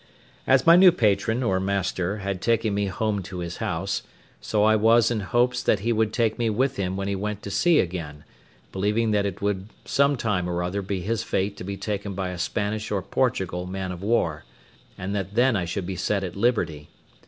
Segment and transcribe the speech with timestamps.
[0.47, 4.01] As my new patron, or master, had taken me home to his house,
[4.39, 7.43] so I was in hopes that he would take me with him when he went
[7.43, 8.23] to sea again,
[8.71, 12.29] believing that it would some time or other be his fate to be taken by
[12.29, 14.43] a Spanish or Portugal man of war;
[14.97, 16.89] and that then I should be set at liberty.